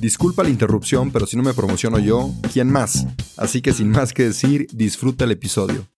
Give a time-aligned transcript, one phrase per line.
[0.00, 3.06] Disculpa la interrupción, pero si no me promociono yo, ¿quién más?
[3.36, 5.88] Así que sin más que decir, disfruta el episodio.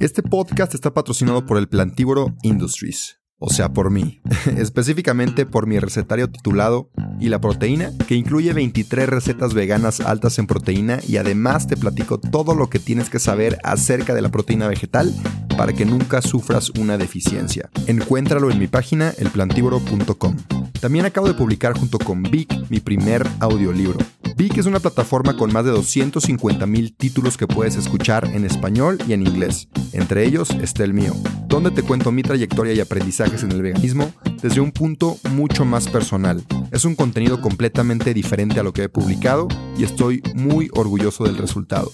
[0.00, 4.20] Este podcast está patrocinado por el Plantívoro Industries, o sea, por mí,
[4.58, 6.90] específicamente por mi recetario titulado
[7.20, 12.20] Y la proteína, que incluye 23 recetas veganas altas en proteína y además te platico
[12.20, 15.10] todo lo que tienes que saber acerca de la proteína vegetal
[15.56, 17.70] para que nunca sufras una deficiencia.
[17.86, 20.36] Encuéntralo en mi página elplantívoro.com.
[20.80, 23.98] También acabo de publicar junto con Vic mi primer audiolibro.
[24.36, 28.98] Vic es una plataforma con más de 250 mil títulos que puedes escuchar en español
[29.06, 29.68] y en inglés.
[29.92, 31.14] Entre ellos está el mío,
[31.46, 35.88] donde te cuento mi trayectoria y aprendizajes en el veganismo desde un punto mucho más
[35.88, 36.42] personal.
[36.72, 41.38] Es un contenido completamente diferente a lo que he publicado y estoy muy orgulloso del
[41.38, 41.92] resultado.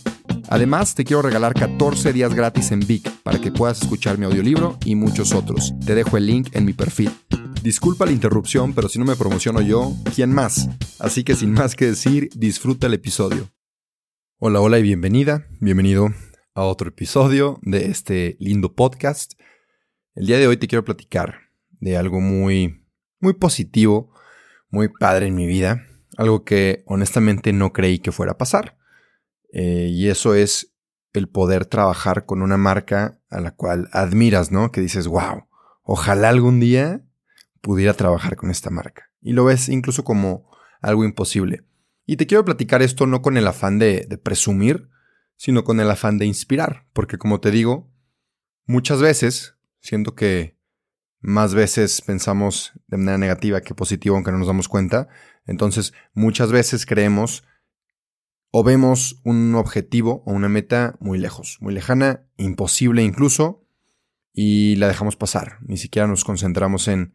[0.50, 4.78] Además, te quiero regalar 14 días gratis en Vic para que puedas escuchar mi audiolibro
[4.82, 5.74] y muchos otros.
[5.84, 7.10] Te dejo el link en mi perfil.
[7.62, 10.70] Disculpa la interrupción, pero si no me promociono yo, ¿quién más?
[10.98, 13.50] Así que sin más que decir, disfruta el episodio.
[14.38, 16.14] Hola, hola y bienvenida, bienvenido
[16.54, 19.34] a otro episodio de este lindo podcast.
[20.14, 21.40] El día de hoy te quiero platicar
[21.72, 22.86] de algo muy,
[23.20, 24.14] muy positivo,
[24.70, 25.84] muy padre en mi vida,
[26.16, 28.77] algo que honestamente no creí que fuera a pasar.
[29.52, 30.74] Eh, y eso es
[31.12, 34.70] el poder trabajar con una marca a la cual admiras, ¿no?
[34.72, 35.46] Que dices, wow,
[35.82, 37.02] ojalá algún día
[37.60, 39.10] pudiera trabajar con esta marca.
[39.20, 40.48] Y lo ves incluso como
[40.80, 41.64] algo imposible.
[42.06, 44.88] Y te quiero platicar esto no con el afán de, presumir,
[45.36, 46.86] sino con el afán de inspirar.
[46.92, 47.90] Porque como te digo,
[48.64, 50.56] muchas veces, siento que
[51.20, 55.08] más veces pensamos de manera negativa que positiva aunque no nos damos cuenta,
[55.46, 57.44] entonces muchas veces creemos
[58.50, 63.64] o vemos un objetivo o una meta muy lejos, muy lejana, imposible incluso,
[64.32, 65.58] y la dejamos pasar.
[65.66, 67.14] Ni siquiera nos concentramos en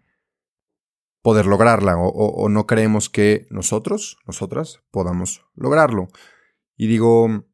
[1.21, 6.09] poder lograrla o, no creemos que nosotros, nosotras, podamos lograrlo.
[6.75, 7.45] Y digo,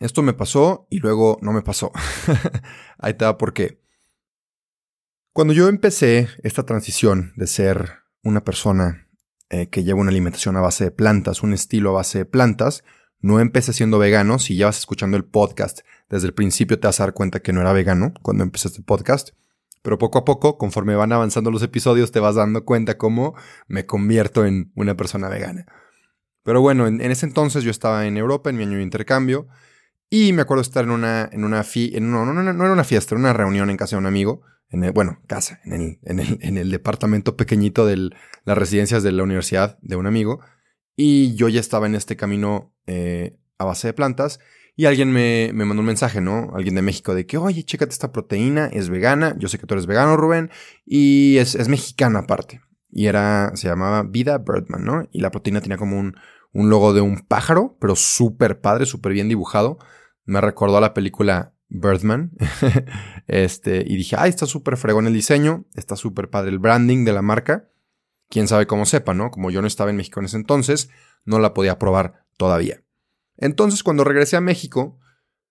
[0.00, 1.92] esto me pasó y luego no me pasó.
[2.98, 3.82] Ahí va por qué.
[5.32, 9.05] Cuando yo empecé esta transición de ser una persona
[9.50, 12.84] eh, que lleva una alimentación a base de plantas, un estilo a base de plantas,
[13.20, 14.38] no empecé siendo vegano.
[14.38, 17.52] Si ya vas escuchando el podcast desde el principio te vas a dar cuenta que
[17.52, 19.30] no era vegano cuando empecé este podcast.
[19.82, 23.34] Pero poco a poco, conforme van avanzando los episodios, te vas dando cuenta cómo
[23.68, 25.66] me convierto en una persona vegana.
[26.42, 29.48] Pero bueno, en, ese entonces yo estaba en Europa en mi año de intercambio
[30.10, 33.20] y me acuerdo estar en una, en una, en no, no, era una fiesta, era
[33.20, 36.58] una reunión en casa de un amigo, en bueno, casa, en el, en el, en
[36.58, 38.10] el departamento pequeñito de
[38.44, 40.40] las residencias de la universidad de un amigo.
[40.96, 44.40] Y yo ya estaba en este camino eh, a base de plantas
[44.78, 46.52] y alguien me, mandó un mensaje, ¿no?
[46.54, 49.34] Alguien de México de que, oye, chécate esta proteína, es vegana.
[49.38, 50.50] Yo sé que tú eres vegano, Rubén.
[50.84, 52.60] Y es, es mexicana aparte.
[52.90, 55.08] Y era, se llamaba Vida Birdman, ¿no?
[55.12, 56.14] Y la proteína tenía como un,
[56.52, 59.78] un logo de un pájaro, pero súper padre, súper bien dibujado.
[60.26, 62.32] Me recordó a la película Birdman.
[63.26, 67.12] este, y dije, ay, está súper fregón el diseño, está súper padre el branding de
[67.12, 67.68] la marca.
[68.28, 69.30] Quién sabe cómo sepa, ¿no?
[69.30, 70.90] Como yo no estaba en México en ese entonces,
[71.24, 72.82] no la podía probar todavía.
[73.36, 74.98] Entonces, cuando regresé a México,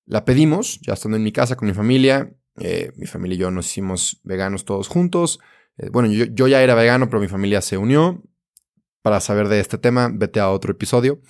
[0.06, 2.36] la pedimos, ya estando en mi casa con mi familia.
[2.58, 5.40] Eh, mi familia y yo nos hicimos veganos todos juntos.
[5.78, 8.24] Eh, bueno, yo, ya era vegano, pero mi familia se unió.
[9.02, 11.22] Para saber de este tema, vete a otro episodio.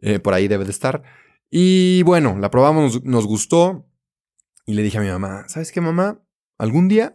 [0.00, 1.02] Eh, por ahí debe de estar.
[1.50, 3.86] Y bueno, la probamos, nos, gustó.
[4.72, 6.24] Y le dije a mi mamá, ¿sabes qué, mamá?
[6.56, 7.12] Algún día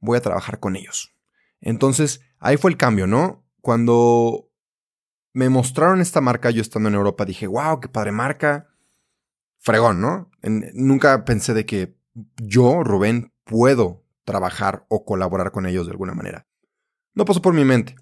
[0.00, 1.14] voy a trabajar con ellos.
[1.60, 3.46] Entonces, ahí fue el cambio, ¿no?
[3.60, 4.50] Cuando
[5.32, 8.70] me mostraron esta marca yo estando en Europa, dije, wow, qué padre marca.
[9.60, 10.32] Fregón, ¿no?
[10.42, 11.96] nunca pensé de que
[12.42, 16.48] yo, Rubén, puedo trabajar o colaborar con ellos de alguna manera.
[17.14, 17.94] No pasó por mi mente.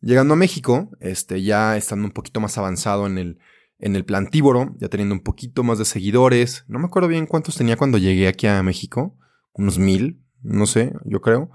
[0.00, 3.38] Llegando a México, este, ya estando un poquito más avanzado en el,
[3.82, 6.64] en el plantívoro, ya teniendo un poquito más de seguidores.
[6.68, 9.18] No me acuerdo bien cuántos tenía cuando llegué aquí a México.
[9.52, 11.50] Unos mil, no sé, yo creo.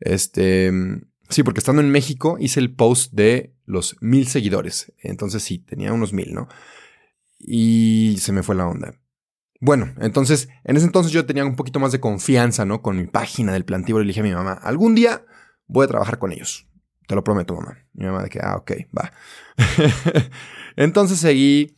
[0.00, 0.72] Este,
[1.28, 4.92] sí, porque estando en México hice el post de los mil seguidores.
[4.98, 6.48] Entonces sí, tenía unos mil, ¿no?
[7.38, 8.94] Y se me fue la onda.
[9.60, 12.82] Bueno, entonces, en ese entonces yo tenía un poquito más de confianza, ¿no?
[12.82, 15.24] Con mi página del plantívoro y le dije a mi mamá, algún día
[15.66, 16.68] voy a trabajar con ellos.
[17.08, 17.78] Te lo prometo, mamá.
[17.94, 19.12] Mi mamá de que, ah, ok, va.
[20.76, 21.76] entonces seguí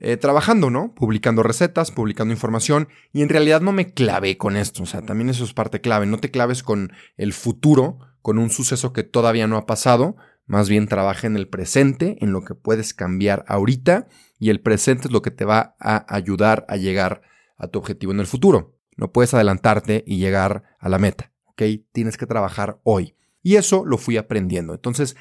[0.00, 0.94] eh, trabajando, ¿no?
[0.94, 5.30] Publicando recetas, publicando información y en realidad no me clavé con esto, o sea, también
[5.30, 9.46] eso es parte clave, no te claves con el futuro, con un suceso que todavía
[9.46, 14.08] no ha pasado, más bien trabaja en el presente, en lo que puedes cambiar ahorita
[14.38, 17.22] y el presente es lo que te va a ayudar a llegar
[17.56, 18.76] a tu objetivo en el futuro.
[18.96, 21.62] No puedes adelantarte y llegar a la meta, ¿ok?
[21.92, 23.16] Tienes que trabajar hoy.
[23.42, 24.74] Y eso lo fui aprendiendo.
[24.74, 25.16] Entonces,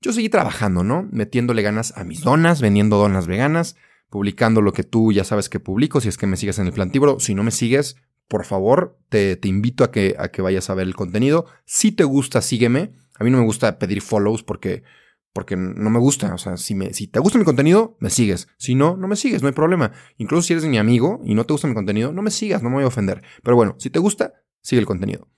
[0.00, 1.08] yo seguí trabajando, ¿no?
[1.10, 3.76] Metiéndole ganas a mis donas, vendiendo donas veganas,
[4.08, 6.72] publicando lo que tú ya sabes que publico, si es que me sigues en el
[6.72, 7.20] plantíbro.
[7.20, 7.96] Si no me sigues,
[8.28, 11.46] por favor, te, te invito a que, a que vayas a ver el contenido.
[11.64, 12.92] Si te gusta, sígueme.
[13.18, 14.84] A mí no me gusta pedir follows porque,
[15.32, 16.32] porque no me gusta.
[16.32, 18.48] O sea, si, me, si te gusta mi contenido, me sigues.
[18.56, 19.92] Si no, no me sigues, no hay problema.
[20.16, 22.70] Incluso si eres mi amigo y no te gusta mi contenido, no me sigas, no
[22.70, 23.22] me voy a ofender.
[23.42, 24.32] Pero bueno, si te gusta,
[24.62, 25.28] sigue el contenido.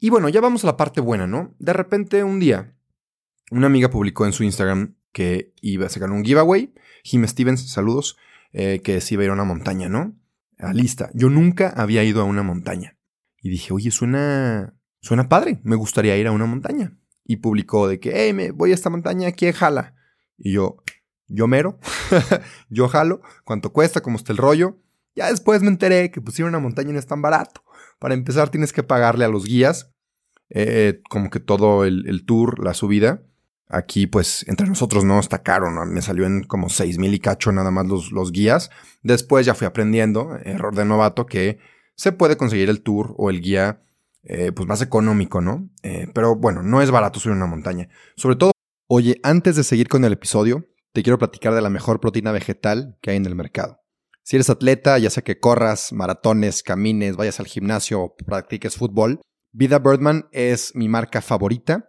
[0.00, 1.54] Y bueno, ya vamos a la parte buena, ¿no?
[1.58, 2.74] De repente un día,
[3.50, 6.72] una amiga publicó en su Instagram que iba a sacar un giveaway
[7.08, 8.16] Jim Stevens, saludos,
[8.52, 10.16] eh, que se iba a ir a una montaña, ¿no?
[10.58, 11.10] A lista.
[11.14, 12.98] Yo nunca había ido a una montaña.
[13.40, 16.98] Y dije, oye, suena, suena padre, me gustaría ir a una montaña.
[17.24, 19.94] Y publicó de que, hey, me voy a esta montaña, ¿quién jala?
[20.36, 20.82] Y yo,
[21.26, 21.78] yo mero,
[22.68, 24.78] yo jalo, cuánto cuesta, cómo está el rollo.
[25.14, 27.62] Ya después me enteré que pusieron una montaña no es tan barato.
[27.98, 29.92] Para empezar tienes que pagarle a los guías,
[30.50, 33.22] eh, como que todo el tour, la subida.
[33.68, 35.70] Aquí, pues, entre nosotros no está caro.
[35.86, 38.70] Me salió en como seis mil y cacho nada más los, los guías.
[39.02, 41.58] Después ya fui aprendiendo, error de novato, que
[41.94, 43.82] se puede conseguir el tour o el guía,
[44.22, 45.68] eh, pues, más económico, ¿no?
[45.82, 47.88] Eh, pero bueno, no es barato subir una montaña.
[48.16, 48.52] Sobre todo,
[48.88, 52.96] oye, antes de seguir con el episodio, te quiero platicar de la mejor proteína vegetal
[53.02, 53.80] que hay en el mercado.
[54.22, 59.20] Si eres atleta, ya sea que corras, maratones, camines, vayas al gimnasio o practiques fútbol,
[59.52, 61.88] Vida Birdman es mi marca favorita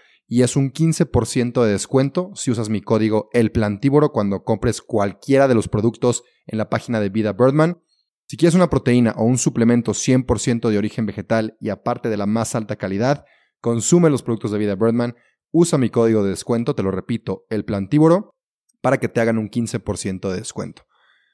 [0.31, 5.49] y es un 15% de descuento si usas mi código El Plantívoro cuando compres cualquiera
[5.49, 7.81] de los productos en la página de Vida Birdman.
[8.27, 12.27] Si quieres una proteína o un suplemento 100% de origen vegetal y aparte de la
[12.27, 13.25] más alta calidad,
[13.59, 15.17] consume los productos de Vida Birdman,
[15.51, 18.33] usa mi código de descuento, te lo repito, El Plantívoro,
[18.79, 20.83] para que te hagan un 15% de descuento.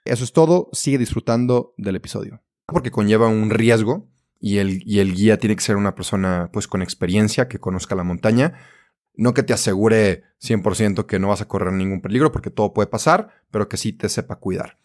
[0.05, 2.41] Eso es todo, sigue disfrutando del episodio.
[2.65, 4.09] Porque conlleva un riesgo
[4.39, 7.93] y el, y el guía tiene que ser una persona pues con experiencia, que conozca
[7.93, 8.55] la montaña
[9.17, 12.87] no que te asegure 100% que no vas a correr ningún peligro, porque todo puede
[12.87, 14.77] pasar, pero que sí te sepa cuidar.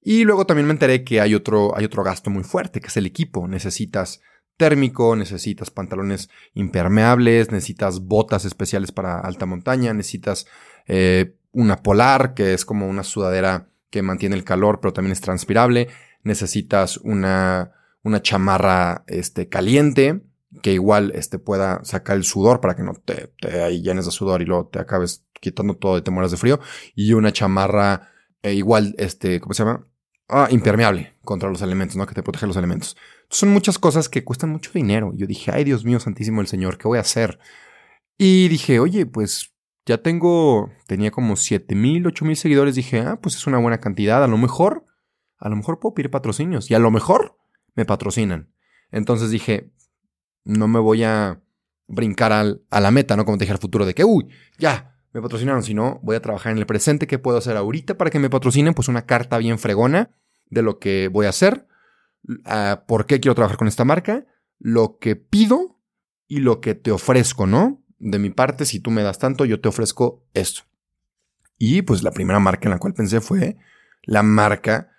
[0.00, 2.96] Y luego también me enteré que hay otro, hay otro gasto muy fuerte, que es
[2.96, 3.46] el equipo.
[3.46, 4.20] Necesitas
[4.56, 10.46] térmico, necesitas pantalones impermeables, necesitas botas especiales para alta montaña, necesitas
[10.86, 15.20] eh, una polar, que es como una sudadera que mantiene el calor, pero también es
[15.20, 15.88] transpirable.
[16.22, 17.72] Necesitas una,
[18.02, 20.22] una chamarra este, caliente
[20.60, 24.42] que igual este, pueda sacar el sudor para que no te, te llenes de sudor
[24.42, 26.60] y luego te acabes quitando todo y te mueras de frío.
[26.94, 28.10] Y una chamarra
[28.42, 29.86] eh, igual, este, ¿cómo se llama?
[30.28, 32.06] Ah, impermeable contra los elementos, ¿no?
[32.06, 32.96] Que te protege los elementos.
[33.30, 35.12] son muchas cosas que cuestan mucho dinero.
[35.14, 37.38] Yo dije, ay Dios mío, santísimo el Señor, ¿qué voy a hacer?
[38.18, 39.52] Y dije, oye, pues
[39.86, 42.74] ya tengo, tenía como 7 mil, 8 mil seguidores.
[42.74, 44.22] Dije, ah, pues es una buena cantidad.
[44.22, 44.86] A lo mejor,
[45.38, 46.70] a lo mejor puedo pedir patrocinios.
[46.70, 47.36] Y a lo mejor
[47.74, 48.52] me patrocinan.
[48.90, 49.72] Entonces dije,
[50.44, 51.40] no me voy a
[51.86, 53.24] brincar al, a la meta, ¿no?
[53.24, 56.52] Como te dije al futuro de que, uy, ya, me patrocinaron, sino voy a trabajar
[56.52, 57.06] en el presente.
[57.06, 58.74] ¿Qué puedo hacer ahorita para que me patrocinen?
[58.74, 60.10] Pues una carta bien fregona
[60.48, 61.66] de lo que voy a hacer,
[62.28, 64.26] uh, por qué quiero trabajar con esta marca,
[64.58, 65.78] lo que pido
[66.28, 67.82] y lo que te ofrezco, ¿no?
[67.98, 70.62] De mi parte, si tú me das tanto, yo te ofrezco esto.
[71.58, 73.56] Y pues la primera marca en la cual pensé fue
[74.02, 74.90] la marca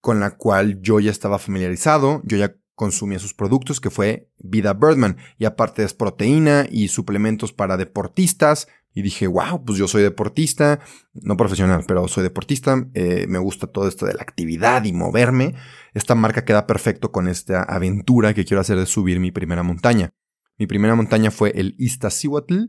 [0.00, 4.74] con la cual yo ya estaba familiarizado, yo ya consumía sus productos, que fue Vida
[4.74, 5.16] Birdman.
[5.38, 8.66] Y aparte es proteína y suplementos para deportistas.
[8.92, 10.80] Y dije, wow, pues yo soy deportista,
[11.14, 15.54] no profesional, pero soy deportista, eh, me gusta todo esto de la actividad y moverme.
[15.94, 20.10] Esta marca queda perfecto con esta aventura que quiero hacer de subir mi primera montaña.
[20.58, 22.64] Mi primera montaña fue el Iztaccíhuatl,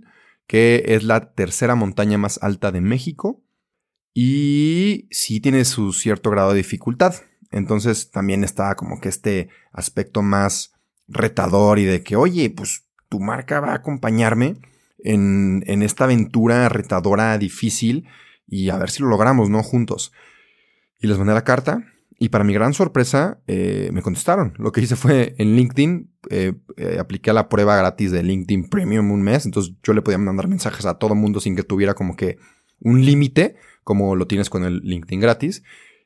[0.46, 3.44] que es la tercera montaña más alta de México
[4.14, 7.16] y sí tiene su cierto grado de dificultad.
[7.54, 10.74] Entonces también está como que este aspecto más
[11.08, 14.58] retador y de que, oye, pues tu marca va a acompañarme
[15.04, 18.08] en, esta aventura retadora, difícil,
[18.48, 19.62] y a ver si lo logramos, ¿no?
[19.62, 20.12] Juntos.
[21.00, 21.86] Y les mandé la carta
[22.20, 24.54] y para mi gran sorpresa, eh, me contestaron.
[24.58, 29.12] Lo que hice fue en LinkedIn, eh, eh, apliqué la prueba gratis de LinkedIn Premium
[29.12, 29.46] un mes.
[29.46, 32.38] Entonces yo le podía mandar mensajes a todo mundo sin que tuviera como que
[32.80, 35.64] un límite, como lo tienes con el LinkedIn gratis.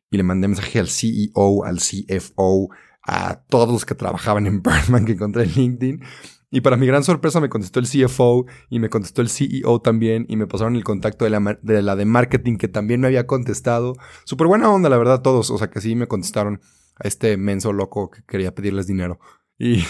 [0.09, 2.69] Y le mandé mensaje al CEO, al CFO,
[3.03, 6.01] a todos los que trabajaban en Birdman que encontré en LinkedIn.
[6.49, 10.25] Y para mi gran sorpresa me contestó el CFO y me contestó el CEO también
[10.29, 13.27] y me pasaron el contacto de la de, la de marketing que también me había
[13.27, 13.95] contestado.
[14.23, 15.49] Súper buena onda, la verdad, todos.
[15.51, 16.61] O sea que sí me contestaron
[16.95, 19.19] a este menso loco que quería pedirles dinero.
[19.59, 19.83] Y,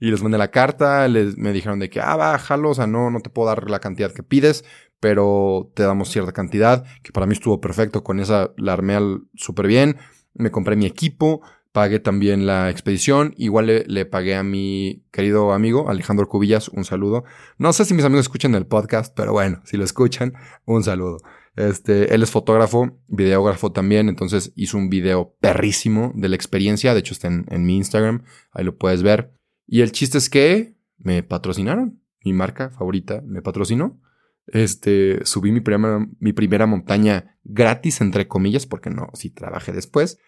[0.00, 3.10] y les mandé la carta, les, me dijeron de que, ah, bájalo, o sea, no,
[3.10, 4.64] no te puedo dar la cantidad que pides,
[5.00, 8.96] pero te damos cierta cantidad, que para mí estuvo perfecto, con esa la armé
[9.34, 9.96] súper bien,
[10.34, 11.42] me compré mi equipo,
[11.76, 13.34] pagué también la expedición.
[13.36, 17.24] Igual le, pagué a mi querido amigo Alejandro Cubillas un saludo.
[17.58, 20.32] No sé si mis amigos escuchan el podcast, pero bueno, si lo escuchan,
[20.64, 21.18] un saludo.
[21.54, 26.94] Este, él es fotógrafo, videógrafo también, entonces hizo un video perrísimo de la experiencia.
[26.94, 29.34] De hecho, está en, mi Instagram, ahí lo puedes ver.
[29.66, 32.00] Y el chiste es que me patrocinaron.
[32.24, 34.00] Mi marca favorita me patrocinó.
[34.48, 40.18] Este, subí mi primera, mi primera montaña gratis, entre comillas, porque no, si trabajé después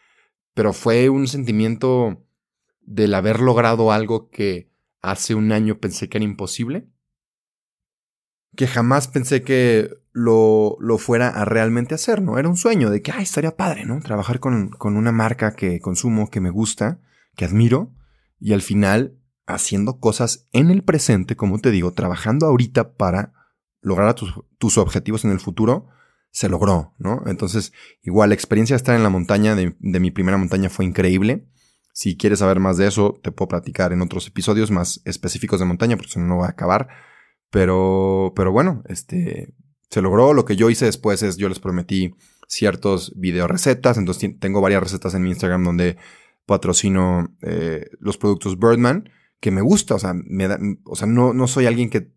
[0.59, 2.27] pero fue un sentimiento
[2.81, 6.89] del haber logrado algo que hace un año pensé que era imposible,
[8.57, 12.39] que jamás pensé que lo, lo fuera a realmente hacer, ¿no?
[12.39, 14.01] Era un sueño de que, ay, estaría padre, ¿no?
[14.01, 17.01] Trabajar con, con una marca que consumo, que me gusta,
[17.37, 17.93] que admiro,
[18.41, 23.33] y al final haciendo cosas en el presente, como te digo, trabajando ahorita para
[23.81, 25.89] lograr tus, tus objetivos en el futuro,
[26.31, 27.23] se logró, ¿no?
[27.27, 31.49] Entonces, igual, la experiencia de estar en la montaña, de, mi primera montaña, fue increíble.
[31.93, 35.67] Si quieres saber más de eso, te puedo platicar en otros episodios más específicos de
[35.67, 36.89] montaña, porque si no, no va a acabar.
[37.51, 39.55] Pero, pero bueno, este,
[39.91, 40.35] se logró.
[40.35, 42.15] Lo que yo hice después es, yo les prometí
[42.47, 43.97] ciertos video recetas.
[43.97, 45.97] Entonces, tengo varias recetas en mi Instagram donde
[46.47, 49.95] patrocino eh, los productos Birdman, que me gusta.
[49.95, 52.13] O sea, me da, o sea no, no soy alguien que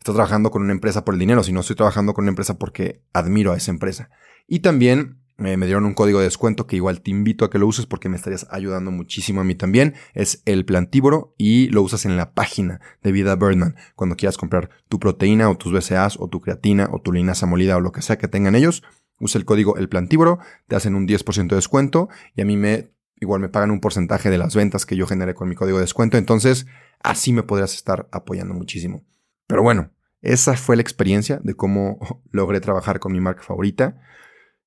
[0.00, 3.02] está trabajando con una empresa por el dinero, sino estoy trabajando con una empresa porque
[3.12, 4.10] admiro a esa empresa.
[4.48, 7.58] Y también eh, me dieron un código de descuento que igual te invito a que
[7.58, 9.94] lo uses porque me estarías ayudando muchísimo a mí también.
[10.14, 13.76] Es el plantívoro y lo usas en la página de Vida Birdman.
[13.94, 17.76] Cuando quieras comprar tu proteína o tus BCAAs o tu creatina o tu linaza molida
[17.76, 18.82] o lo que sea que tengan ellos,
[19.18, 22.90] usa el código el plantívoro, te hacen un 10% de descuento y a mí me
[23.20, 25.82] igual me pagan un porcentaje de las ventas que yo generé con mi código de
[25.82, 26.16] descuento.
[26.16, 26.66] Entonces,
[27.02, 29.04] así me podrías estar apoyando muchísimo.
[29.50, 29.90] Pero bueno,
[30.22, 31.98] esa fue la experiencia de cómo
[32.30, 34.00] logré trabajar con mi marca favorita.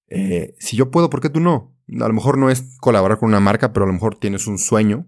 [0.09, 1.73] Eh, si yo puedo, ¿por qué tú no?
[2.01, 4.57] A lo mejor no es colaborar con una marca, pero a lo mejor tienes un
[4.57, 5.07] sueño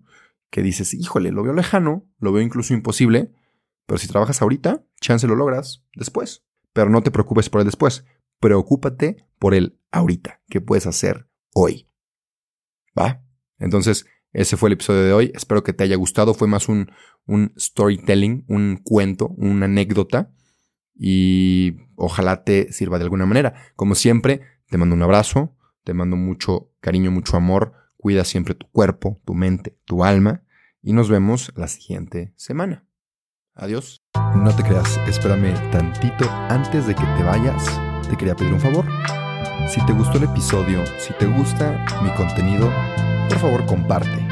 [0.49, 3.33] que dices, híjole, lo veo lejano, lo veo incluso imposible,
[3.85, 6.45] pero si trabajas ahorita, chance lo logras después.
[6.71, 8.05] Pero no te preocupes por el después,
[8.39, 11.89] preocúpate por el ahorita, ¿qué puedes hacer hoy?
[12.97, 13.25] ¿Va?
[13.59, 14.05] Entonces,
[14.35, 15.31] ese fue el episodio de hoy.
[15.33, 16.33] Espero que te haya gustado.
[16.33, 16.91] Fue más un,
[17.57, 20.29] storytelling, un cuento, una anécdota.
[20.93, 23.53] Y ojalá te sirva de alguna manera.
[23.77, 27.73] Como siempre, te mando un abrazo, te mando mucho cariño, mucho amor.
[27.95, 30.43] Cuida siempre tu cuerpo, tu mente, tu alma.
[30.81, 32.85] Y nos vemos la siguiente semana.
[33.53, 34.03] Adiós.
[34.35, 37.63] No te creas, espérame tantito antes de que te vayas.
[38.09, 38.85] Te quería pedir un favor.
[39.69, 42.69] Si te gustó el episodio, si te gusta mi contenido,
[43.29, 44.24] por favor comparte.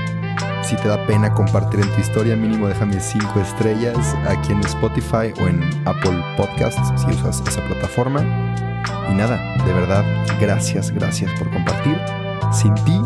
[0.74, 5.32] Si te da pena compartir en tu historia, mínimo déjame 5 estrellas aquí en Spotify
[5.40, 8.22] o en Apple Podcasts si usas esa plataforma.
[9.08, 9.38] Y nada,
[9.68, 10.04] de verdad,
[10.42, 11.96] gracias, gracias por compartir.
[12.52, 13.00] Sin ti,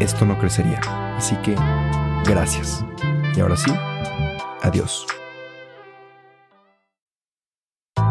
[0.00, 0.80] esto no crecería.
[1.16, 1.54] Así que,
[2.24, 2.84] gracias.
[3.36, 3.72] Y ahora sí,
[4.64, 5.06] adiós.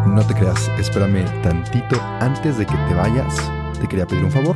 [0.06, 3.52] No te creas, espérame tantito antes de que te vayas.
[3.78, 4.56] Te quería pedir un favor.